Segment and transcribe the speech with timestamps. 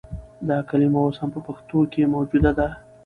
[0.47, 2.67] دا کلمه اوس هم په پښتو کښې موجوده ده